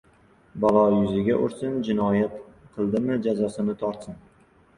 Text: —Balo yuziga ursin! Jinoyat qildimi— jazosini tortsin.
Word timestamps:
—Balo 0.63 0.79
yuziga 0.93 1.35
ursin! 1.47 1.75
Jinoyat 1.89 2.41
qildimi— 2.79 3.19
jazosini 3.29 3.79
tortsin. 3.85 4.19